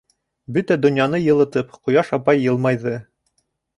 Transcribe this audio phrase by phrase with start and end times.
[0.55, 2.95] Бөтә донъяны йылытып, ҡояш апай йылмайҙы.